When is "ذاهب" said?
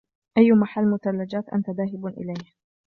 1.69-2.07